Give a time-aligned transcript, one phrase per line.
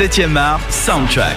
[0.00, 1.36] 7e art, soundtrack.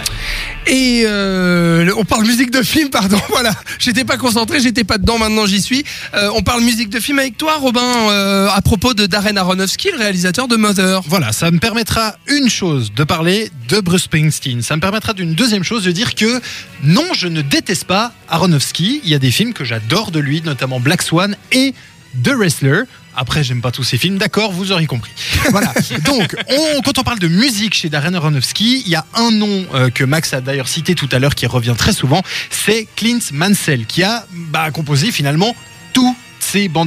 [0.68, 3.20] Et euh, on parle musique de film, pardon.
[3.30, 5.18] Voilà, j'étais pas concentré, j'étais pas dedans.
[5.18, 5.84] Maintenant, j'y suis.
[6.14, 9.92] Euh, on parle musique de film avec toi, Robin, euh, à propos de Darren Aronofsky,
[9.92, 11.02] le réalisateur de Mother.
[11.08, 14.62] Voilà, ça me permettra une chose de parler de Bruce Springsteen.
[14.62, 16.40] Ça me permettra d'une deuxième chose de dire que
[16.84, 19.02] non, je ne déteste pas Aronofsky.
[19.04, 21.74] Il y a des films que j'adore de lui, notamment Black Swan et
[22.24, 22.84] The Wrestler.
[23.16, 25.12] Après, j'aime pas tous ces films, d'accord, vous aurez compris.
[25.52, 25.74] Voilà.
[26.06, 29.66] Donc, on- quand on parle de musique chez Darren Aronofsky, il y a un nom
[29.74, 33.20] euh, que Max a d'ailleurs cité tout à l'heure qui revient très souvent, c'est Clint
[33.32, 35.56] Mansell, qui a bah, composé finalement
[35.94, 36.16] toutes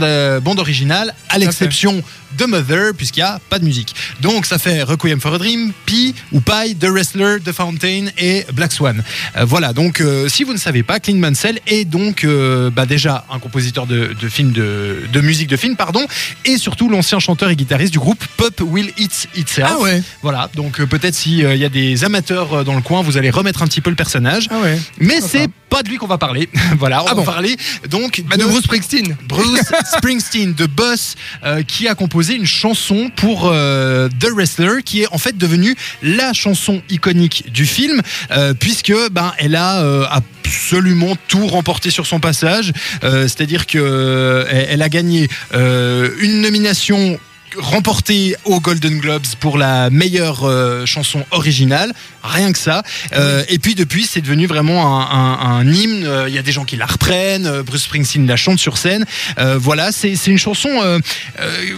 [0.03, 2.03] euh, bandes originales, à l'exception
[2.39, 3.95] de Mother, puisqu'il n'y a pas de musique.
[4.21, 8.45] Donc, ça fait Requiem for a Dream, Pi ou Pie, The Wrestler, The Fountain et
[8.53, 9.03] Black Swan.
[9.37, 12.85] Euh, voilà, donc euh, si vous ne savez pas, Clint Mansell est donc euh, bah,
[12.85, 16.05] déjà un compositeur de, de films de, de musique de film, pardon,
[16.45, 19.71] et surtout l'ancien chanteur et guitariste du groupe Pop Will Eat Itself.
[19.73, 20.03] Ah ouais.
[20.23, 23.67] Voilà, donc peut-être s'il y a des amateurs dans le coin, vous allez remettre un
[23.67, 24.49] petit peu le personnage.
[24.51, 24.79] Ah ouais.
[24.99, 26.49] Mais c'est pas de lui qu'on va parler.
[26.79, 27.57] voilà, on Ah va bon parler
[27.89, 29.17] donc Bah, de Bruce Springsteen.
[29.27, 29.56] Bruce
[29.97, 35.13] Springsteen de Boss euh, qui a composé une chanson pour euh, The Wrestler qui est
[35.13, 41.47] en fait devenue la chanson iconique du film euh, puisque ben elle a absolument tout
[41.47, 42.73] remporté sur son passage.
[43.03, 47.19] C'est-à-dire que elle, elle a gagné une nomination
[47.59, 52.83] remportée aux Golden Globes pour la meilleure euh, chanson originale, rien que ça.
[53.15, 56.05] Euh, et puis depuis, c'est devenu vraiment un, un- un hymne.
[56.05, 57.47] Euh, Il y a des gens qui la reprennent.
[57.47, 59.05] euh, Bruce Springsteen la chante sur scène.
[59.39, 60.69] Euh, voilà, c'est une chanson.
[60.83, 60.99] euh,
[61.41, 61.77] euh,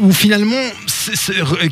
[0.00, 0.60] où finalement,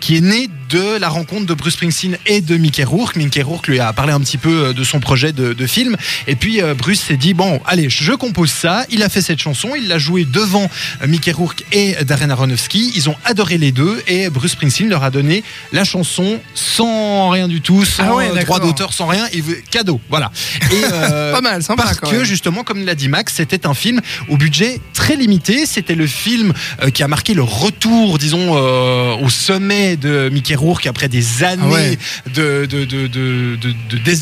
[0.01, 3.15] qui est née de la rencontre de Bruce Springsteen et de Mickey Rourke.
[3.15, 5.97] Mickey Rourke lui a parlé un petit peu euh, de son projet de, de film.
[6.27, 8.85] Et puis euh, Bruce s'est dit, bon, allez, je compose ça.
[8.91, 10.69] Il a fait cette chanson, il l'a jouée devant
[11.01, 12.91] euh, Mickey Rourke et Darren Aronofsky.
[12.97, 17.47] Ils ont adoré les deux et Bruce Springsteen leur a donné la chanson sans rien
[17.47, 19.29] du tout, sans Ah ouais, droit d'auteur, sans rien.
[19.33, 20.33] Il veut cadeau, voilà.
[20.73, 24.01] Et, euh, Pas mal, sympa, Parce que justement, comme l'a dit Max, c'était un film
[24.29, 25.67] au budget très limité.
[25.67, 26.53] C'était le film
[26.93, 31.63] qui a marqué le retour, disons, euh, au sommet de Mickey Rourke après des années
[31.63, 31.99] Ah ouais.
[32.35, 33.57] de, de, de,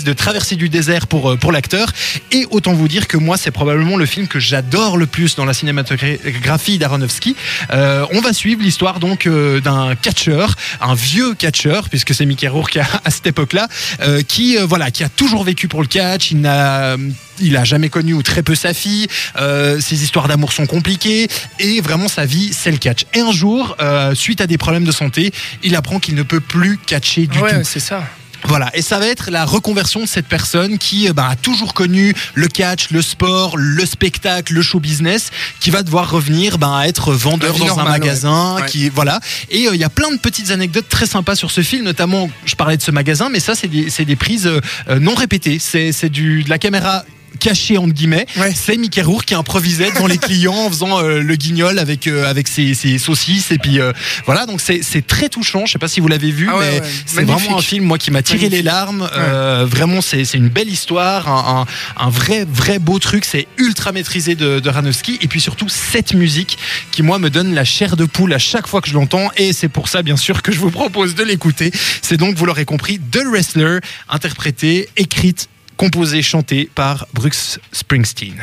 [0.05, 1.93] de, traversée du désert pour, euh, pour l'acteur.
[2.31, 5.45] Et autant vous dire que moi, c'est probablement le film que j'adore le plus dans
[5.45, 7.37] la cinématographie d'Aronofsky.
[7.71, 12.49] Euh, on va suivre l'histoire donc euh, d'un catcheur, un vieux catcheur, puisque c'est Mickey
[12.49, 13.69] Rourke à, à cette époque-là,
[14.01, 16.31] euh, qui voilà, qui a toujours vécu pour le catch.
[16.33, 16.97] Il n'a
[17.41, 19.07] il a jamais connu ou très peu sa fille.
[19.37, 23.05] Euh, ses histoires d'amour sont compliquées et vraiment sa vie c'est le catch.
[23.15, 25.33] Et un jour, euh, suite à des problèmes de santé,
[25.63, 27.65] il apprend qu'il ne peut plus catcher du ouais, tout.
[27.65, 28.05] c'est ça.
[28.45, 31.75] Voilà, et ça va être la reconversion de cette personne qui euh, bah, a toujours
[31.75, 36.77] connu le catch, le sport, le spectacle, le show business, qui va devoir revenir bah,
[36.77, 38.67] à être vendeur dans un magasin, ouais.
[38.67, 39.21] qui voilà.
[39.51, 42.29] Et euh, il y a plein de petites anecdotes très sympas sur ce film, notamment
[42.45, 45.93] je parlais de ce magasin, mais ça c'est des, des prises euh, non répétées, c'est
[45.93, 47.05] c'est du de la caméra
[47.39, 48.27] cachée entre guillemets.
[48.37, 48.53] Ouais.
[48.55, 52.29] C'est Mickey Rourke qui improvisait devant les clients en faisant euh, le guignol avec euh,
[52.29, 53.93] avec ses, ses saucisses et puis euh,
[54.27, 55.67] voilà donc c'est c'est très touchant.
[55.67, 56.87] Je sais pas si vous l'avez vu, Ah ouais, mais ouais.
[57.07, 59.09] c'est vraiment un film moi qui m'a tiré les larmes.
[59.17, 61.67] Euh, vraiment, c'est c'est une belle histoire, un,
[61.99, 63.25] un- un vrai, vrai beau truc.
[63.25, 65.19] C'est ultra maîtrisé de, de Ranowski.
[65.21, 66.59] Et puis surtout, cette musique
[66.91, 69.31] qui, moi, me donne la chair de poule à chaque fois que je l'entends.
[69.37, 71.71] Et c'est pour ça, bien sûr, que je vous propose de l'écouter.
[72.03, 73.79] C'est donc, vous l'aurez compris, The Wrestler,
[74.09, 78.43] interprétée, écrite, composée, chantée par Bruce Springsteen.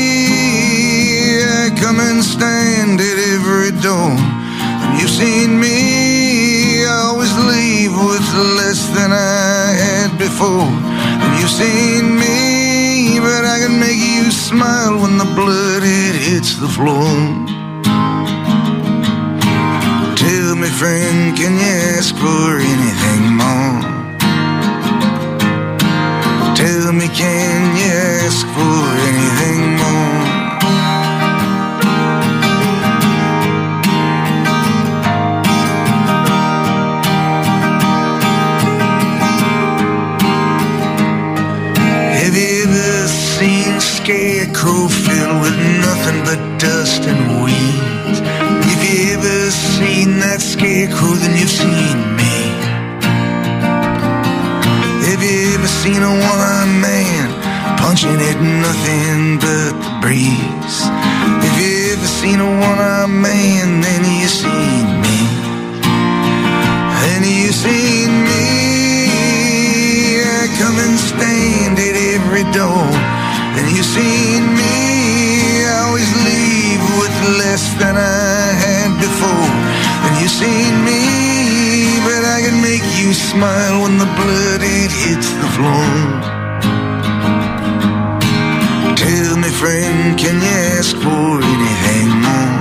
[1.81, 4.13] come and stand at every door.
[4.13, 8.27] And you've seen me always leave with
[8.59, 10.69] less than I had before.
[11.21, 16.55] And you've seen me, but I can make you smile when the blood it hits
[16.63, 17.09] the floor.
[20.23, 23.81] Tell me, friend, can you ask for anything more?
[26.61, 27.60] Tell me, can
[47.49, 52.35] If you ever seen that scarecrow, then you've seen me.
[55.09, 57.27] Have you ever seen a one-eyed man
[57.77, 60.77] punching at nothing but the breeze?
[61.47, 65.19] If you ever seen a one-eyed man, then you've seen me.
[67.11, 68.45] And you've seen me.
[70.21, 72.87] I come and stand at every door.
[73.57, 74.60] And you've seen me.
[80.41, 81.01] Seen me,
[82.07, 85.93] but I can make you smile when the blood it hits the floor.
[89.03, 92.59] Tell me, friend, can you ask for anything more?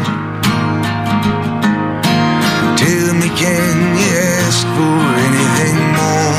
[2.83, 4.13] Tell me, can you
[4.45, 4.99] ask for
[5.29, 6.37] anything more?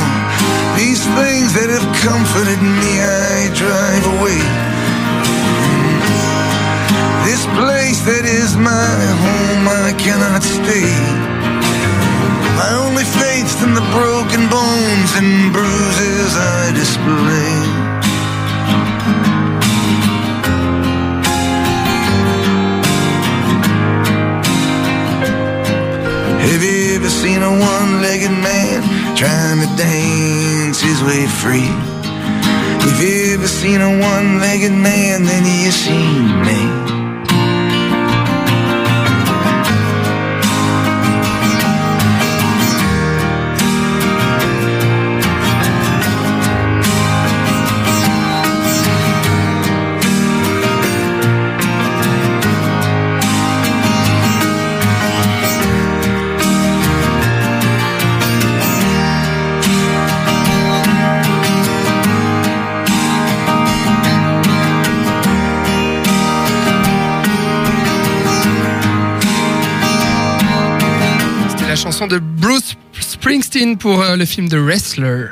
[0.80, 4.42] These things that have comforted me, I drive away.
[7.26, 11.11] This place that is my home, I cannot stay.
[13.64, 17.54] In the broken bones and bruises I display.
[26.42, 28.82] Have you ever seen a one-legged man
[29.16, 31.70] trying to dance his way free?
[32.90, 36.91] If you ever seen a one-legged man, then you've seen me.
[71.92, 75.28] Chanson de Bruce Springsteen pour euh, le film The Wrestler.